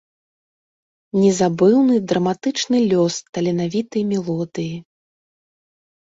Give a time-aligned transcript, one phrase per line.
[1.23, 4.73] Незабыўны, драматычны лёс таленавітай мелодыі.